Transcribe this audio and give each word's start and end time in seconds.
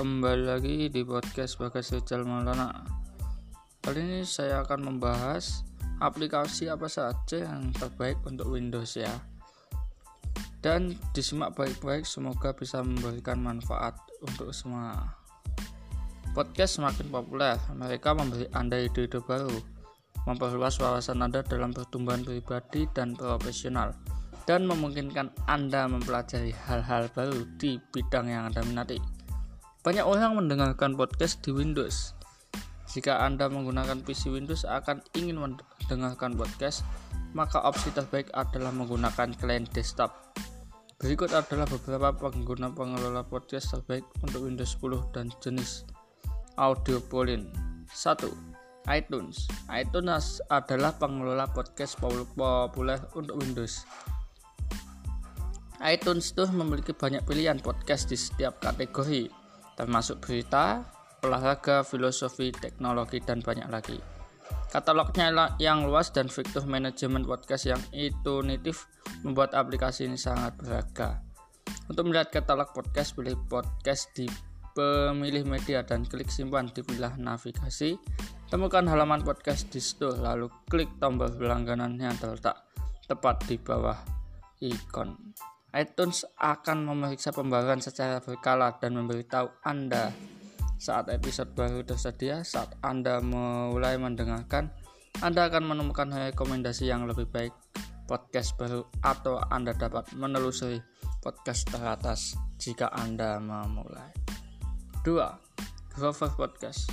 Kembali 0.00 0.48
lagi 0.48 0.88
di 0.88 1.04
podcast 1.04 1.60
Bagas 1.60 1.92
Rizal 1.92 2.24
Maulana. 2.24 2.72
Kali 3.84 4.00
ini 4.00 4.24
saya 4.24 4.64
akan 4.64 4.88
membahas 4.88 5.60
aplikasi 6.00 6.72
apa 6.72 6.88
saja 6.88 7.44
yang 7.44 7.68
terbaik 7.76 8.16
untuk 8.24 8.48
Windows 8.48 8.96
ya. 8.96 9.12
Dan 10.64 10.96
disimak 11.12 11.52
baik-baik 11.52 12.08
semoga 12.08 12.56
bisa 12.56 12.80
memberikan 12.80 13.44
manfaat 13.44 13.92
untuk 14.24 14.56
semua. 14.56 15.20
Podcast 16.32 16.80
semakin 16.80 17.12
populer, 17.12 17.60
mereka 17.76 18.16
memberi 18.16 18.48
Anda 18.56 18.80
ide-ide 18.80 19.20
baru 19.20 19.52
Memperluas 20.24 20.80
wawasan 20.80 21.20
Anda 21.20 21.44
dalam 21.44 21.76
pertumbuhan 21.76 22.24
pribadi 22.24 22.88
dan 22.96 23.12
profesional 23.12 23.92
dan 24.48 24.64
memungkinkan 24.64 25.28
Anda 25.44 25.84
mempelajari 25.92 26.56
hal-hal 26.64 27.12
baru 27.12 27.44
di 27.60 27.76
bidang 27.92 28.32
yang 28.32 28.48
Anda 28.48 28.64
minati. 28.64 29.19
Banyak 29.80 30.04
orang 30.04 30.36
mendengarkan 30.36 30.92
podcast 30.92 31.40
di 31.40 31.56
Windows. 31.56 32.12
Jika 32.92 33.24
Anda 33.24 33.48
menggunakan 33.48 34.04
PC 34.04 34.28
Windows 34.28 34.68
akan 34.68 35.00
ingin 35.16 35.40
mendengarkan 35.40 36.36
podcast, 36.36 36.84
maka 37.32 37.64
opsi 37.64 37.88
terbaik 37.96 38.28
adalah 38.36 38.76
menggunakan 38.76 39.32
klien 39.40 39.64
desktop. 39.72 40.36
Berikut 41.00 41.32
adalah 41.32 41.64
beberapa 41.64 42.12
pengguna 42.12 42.68
pengelola 42.76 43.24
podcast 43.24 43.72
terbaik 43.72 44.04
untuk 44.20 44.44
Windows 44.44 44.76
10 44.76 45.16
dan 45.16 45.32
jenis 45.40 45.88
audio 46.60 47.00
polin. 47.00 47.48
1. 47.88 48.28
iTunes. 48.92 49.48
iTunes 49.72 50.44
adalah 50.52 50.92
pengelola 50.92 51.48
podcast 51.48 51.96
populer 51.96 53.00
untuk 53.16 53.40
Windows 53.40 53.88
iTunes 55.80 56.36
tuh 56.36 56.44
memiliki 56.52 56.92
banyak 56.92 57.24
pilihan 57.24 57.56
podcast 57.56 58.12
di 58.12 58.16
setiap 58.20 58.60
kategori, 58.60 59.32
termasuk 59.80 60.20
berita, 60.20 60.84
olahraga, 61.24 61.80
filosofi, 61.80 62.52
teknologi, 62.52 63.16
dan 63.24 63.40
banyak 63.40 63.64
lagi. 63.72 63.96
Katalognya 64.68 65.56
yang 65.56 65.88
luas 65.88 66.12
dan 66.12 66.28
fitur 66.28 66.68
manajemen 66.68 67.24
podcast 67.24 67.64
yang 67.64 67.80
intuitif 67.96 68.84
membuat 69.24 69.56
aplikasi 69.56 70.04
ini 70.04 70.20
sangat 70.20 70.52
berharga. 70.60 71.24
Untuk 71.88 72.12
melihat 72.12 72.28
katalog 72.28 72.76
podcast, 72.76 73.16
pilih 73.16 73.40
podcast 73.48 74.12
di 74.12 74.28
pemilih 74.76 75.48
media 75.48 75.80
dan 75.80 76.04
klik 76.04 76.28
simpan 76.28 76.68
di 76.68 76.84
pilihan 76.84 77.16
navigasi. 77.16 77.96
Temukan 78.52 78.84
halaman 78.84 79.24
podcast 79.24 79.72
di 79.72 79.80
situ, 79.80 80.12
lalu 80.12 80.52
klik 80.68 80.92
tombol 81.00 81.32
berlangganan 81.32 81.96
yang 81.96 82.14
terletak 82.20 82.68
tepat 83.08 83.42
di 83.48 83.56
bawah 83.58 83.98
ikon 84.60 85.34
iTunes 85.70 86.26
akan 86.34 86.82
memeriksa 86.82 87.30
pembaruan 87.30 87.78
secara 87.78 88.18
berkala 88.18 88.74
dan 88.82 88.98
memberitahu 88.98 89.62
Anda 89.62 90.10
saat 90.82 91.06
episode 91.14 91.54
baru 91.54 91.86
tersedia. 91.86 92.42
Saat 92.42 92.74
Anda 92.82 93.22
mulai 93.22 93.94
mendengarkan, 93.94 94.74
Anda 95.22 95.46
akan 95.46 95.70
menemukan 95.70 96.10
rekomendasi 96.10 96.90
yang 96.90 97.06
lebih 97.06 97.30
baik 97.30 97.54
podcast 98.10 98.58
baru 98.58 98.82
atau 99.06 99.38
Anda 99.54 99.70
dapat 99.70 100.10
menelusuri 100.18 100.82
podcast 101.22 101.70
teratas 101.70 102.34
jika 102.58 102.90
Anda 102.90 103.38
memulai. 103.38 104.10
2. 105.06 105.94
Grover 105.94 106.30
Podcast 106.34 106.90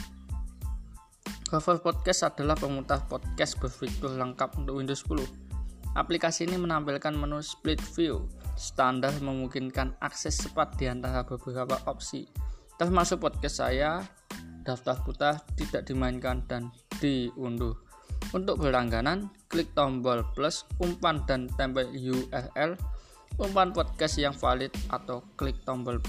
Grover 1.50 1.80
Podcast 1.80 2.28
adalah 2.28 2.56
pemutar 2.60 3.04
podcast 3.10 3.58
berfitur 3.58 4.16
lengkap 4.16 4.60
untuk 4.60 4.80
Windows 4.80 5.04
10. 5.08 5.96
Aplikasi 5.96 6.46
ini 6.46 6.60
menampilkan 6.60 7.16
menu 7.16 7.42
split 7.42 7.82
view 7.96 8.28
standar 8.58 9.14
memungkinkan 9.22 9.96
akses 10.02 10.42
cepat 10.42 10.76
di 10.76 10.90
antara 10.90 11.24
beberapa 11.24 11.78
opsi, 11.86 12.26
termasuk 12.76 13.24
podcast 13.24 13.64
saya, 13.64 14.02
daftar 14.66 14.98
putar 15.06 15.40
tidak 15.56 15.86
dimainkan 15.88 16.44
dan 16.50 16.74
diunduh. 17.00 17.78
Untuk 18.34 18.60
berlangganan, 18.60 19.32
klik 19.48 19.72
tombol 19.78 20.26
plus, 20.36 20.68
umpan 20.84 21.24
dan 21.30 21.48
tempel 21.56 21.88
URL, 21.94 22.76
umpan 23.40 23.72
podcast 23.72 24.20
yang 24.20 24.34
valid 24.36 24.74
atau 24.90 25.24
klik 25.38 25.56
tombol 25.64 26.02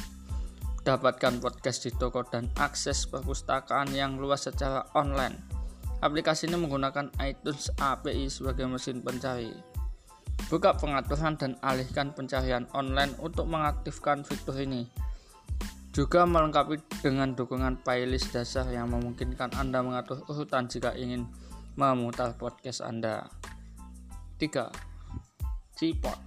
dapatkan 0.88 1.44
podcast 1.44 1.84
di 1.84 1.92
toko 1.92 2.24
dan 2.24 2.48
akses 2.56 3.04
perpustakaan 3.04 3.92
yang 3.92 4.16
luas 4.16 4.48
secara 4.48 4.88
online. 4.96 5.36
Aplikasi 6.00 6.48
ini 6.48 6.56
menggunakan 6.56 7.12
iTunes 7.20 7.68
API 7.76 8.32
sebagai 8.32 8.64
mesin 8.64 9.04
pencari. 9.04 9.52
Buka 10.48 10.72
pengaturan 10.80 11.36
dan 11.36 11.60
alihkan 11.60 12.16
pencarian 12.16 12.64
online 12.72 13.12
untuk 13.20 13.44
mengaktifkan 13.44 14.24
fitur 14.24 14.56
ini. 14.56 14.88
Juga 15.92 16.24
melengkapi 16.24 16.80
dengan 17.04 17.36
dukungan 17.36 17.84
playlist 17.84 18.32
dasar 18.32 18.64
yang 18.72 18.88
memungkinkan 18.88 19.52
Anda 19.60 19.84
mengatur 19.84 20.24
urutan 20.24 20.64
jika 20.64 20.96
ingin 20.96 21.28
memutar 21.76 22.32
podcast 22.40 22.80
Anda. 22.80 23.28
3. 24.40 24.72
Cipot 25.76 26.18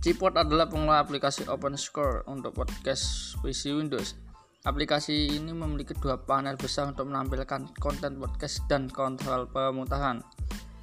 Cipot 0.00 0.32
adalah 0.32 0.64
pengelola 0.64 1.04
aplikasi 1.04 1.44
open 1.44 1.76
source 1.76 2.24
untuk 2.24 2.56
podcast 2.56 3.36
PC 3.44 3.76
Windows. 3.76 4.16
Aplikasi 4.64 5.36
ini 5.36 5.52
memiliki 5.52 5.92
dua 5.92 6.16
panel 6.16 6.56
besar 6.56 6.88
untuk 6.88 7.12
menampilkan 7.12 7.68
konten 7.76 8.16
podcast 8.16 8.64
dan 8.64 8.88
kontrol 8.88 9.44
pemutaran. 9.52 10.24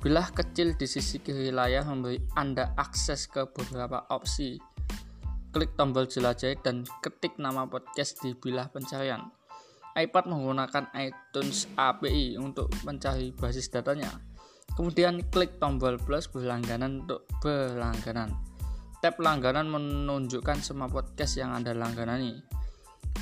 Bilah 0.07 0.31
kecil 0.31 0.79
di 0.79 0.87
sisi 0.87 1.19
kiri 1.19 1.51
layar 1.51 1.83
memberi 1.83 2.15
Anda 2.39 2.71
akses 2.79 3.27
ke 3.27 3.43
beberapa 3.43 4.07
opsi. 4.07 4.55
Klik 5.51 5.75
tombol 5.75 6.07
jelajah 6.07 6.55
dan 6.63 6.87
ketik 7.03 7.35
nama 7.35 7.67
podcast 7.67 8.23
di 8.23 8.31
bilah 8.31 8.71
pencarian. 8.71 9.27
iPad 9.99 10.31
menggunakan 10.31 10.95
iTunes 10.95 11.67
API 11.75 12.39
untuk 12.39 12.71
mencari 12.87 13.35
basis 13.35 13.67
datanya. 13.67 14.07
Kemudian 14.79 15.27
klik 15.27 15.59
tombol 15.59 15.99
plus 15.99 16.31
berlangganan 16.31 17.03
untuk 17.03 17.27
berlangganan. 17.43 18.31
Tab 19.03 19.19
langganan 19.19 19.67
menunjukkan 19.67 20.63
semua 20.63 20.87
podcast 20.87 21.35
yang 21.35 21.51
Anda 21.51 21.75
langganani. 21.75 22.47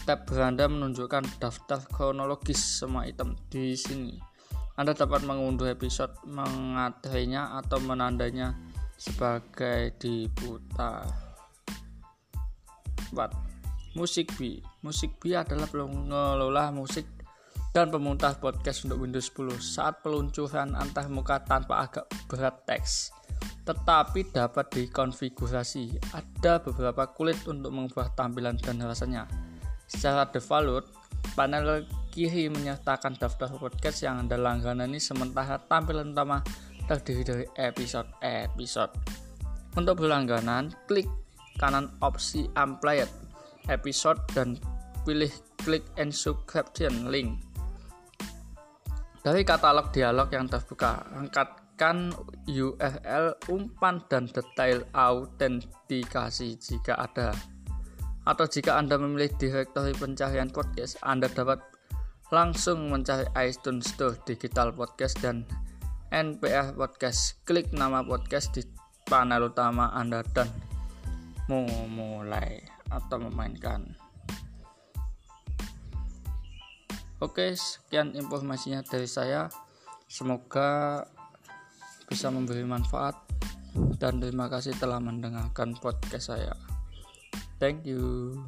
Tab 0.05 0.29
beranda 0.29 0.69
menunjukkan 0.69 1.41
daftar 1.41 1.81
kronologis 1.89 2.61
semua 2.61 3.09
item 3.09 3.33
di 3.49 3.73
sini. 3.73 4.34
Anda 4.75 4.91
dapat 4.91 5.23
mengunduh 5.23 5.71
episode, 5.71 6.11
mengatrainya 6.27 7.55
atau 7.63 7.79
menandanya 7.79 8.55
sebagai 8.99 9.95
diputar. 9.99 11.07
4. 13.15 13.95
Musik 13.95 14.35
B 14.35 14.59
Musik 14.83 15.15
B 15.23 15.39
adalah 15.39 15.71
pengelola 15.71 16.67
musik 16.75 17.07
dan 17.71 17.87
pemutar 17.87 18.35
podcast 18.43 18.83
untuk 18.83 19.07
Windows 19.07 19.31
10 19.31 19.55
saat 19.59 20.03
peluncuran 20.03 20.75
antar 20.75 21.07
muka 21.07 21.39
tanpa 21.43 21.87
agak 21.87 22.07
berat 22.27 22.67
teks 22.67 23.15
tetapi 23.63 24.29
dapat 24.35 24.67
dikonfigurasi 24.71 25.97
ada 26.13 26.59
beberapa 26.59 27.09
kulit 27.15 27.39
untuk 27.47 27.71
mengubah 27.71 28.13
tampilan 28.13 28.59
dan 28.61 28.83
rasanya 28.83 29.25
secara 29.89 30.27
default 30.29 30.91
panel 31.35 31.83
kiri 32.15 32.47
menyertakan 32.47 33.19
daftar 33.19 33.51
podcast 33.59 33.99
yang 34.01 34.23
Anda 34.23 34.39
langganani 34.39 35.03
sementara 35.03 35.59
tampilan 35.67 36.15
utama 36.15 36.39
terdiri 36.87 37.21
dari 37.27 37.45
episode-episode. 37.59 38.95
Untuk 39.75 39.99
berlangganan, 39.99 40.71
klik 40.87 41.11
kanan 41.59 41.91
opsi 41.99 42.47
Amplified 42.55 43.11
episode 43.67 44.19
dan 44.31 44.55
pilih 45.03 45.31
klik 45.59 45.83
and 45.99 46.15
subscription 46.15 47.11
link. 47.11 47.41
Dari 49.25 49.41
katalog 49.41 49.89
dialog 49.89 50.29
yang 50.29 50.45
terbuka, 50.45 51.01
angkatkan 51.17 52.13
URL, 52.45 53.35
umpan, 53.49 54.05
dan 54.05 54.29
detail 54.29 54.85
autentikasi 54.93 56.55
jika 56.61 56.93
ada. 56.95 57.33
Atau 58.25 58.49
jika 58.49 58.81
Anda 58.81 58.97
memilih 58.97 59.29
direktori 59.37 59.93
pencarian 59.93 60.49
podcast, 60.49 60.97
Anda 61.05 61.29
dapat 61.29 61.61
langsung 62.33 62.89
mencari 62.89 63.29
iTunes 63.37 63.93
Store 63.93 64.17
Digital 64.25 64.73
Podcast 64.73 65.21
dan 65.21 65.45
NPR 66.09 66.73
Podcast. 66.73 67.37
Klik 67.45 67.69
nama 67.69 68.01
podcast 68.01 68.49
di 68.57 68.65
panel 69.05 69.53
utama 69.53 69.93
Anda 69.93 70.25
dan 70.33 70.49
memulai 71.45 72.65
atau 72.89 73.21
memainkan. 73.29 73.93
Oke, 77.21 77.53
sekian 77.53 78.17
informasinya 78.17 78.81
dari 78.81 79.05
saya. 79.05 79.53
Semoga 80.09 81.05
bisa 82.09 82.33
memberi 82.33 82.65
manfaat 82.65 83.21
dan 84.01 84.17
terima 84.17 84.49
kasih 84.49 84.73
telah 84.81 84.97
mendengarkan 84.97 85.77
podcast 85.77 86.33
saya. 86.33 86.74
Thank 87.59 87.85
you. 87.85 88.45